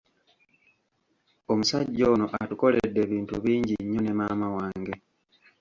Omusajja 1.51 2.03
ono 2.13 2.25
atukoledde 2.41 2.99
ebintu 3.05 3.33
bingi 3.43 3.73
nnyo 3.81 3.99
ne 4.03 4.11
maama 4.19 4.47
wange. 4.57 4.95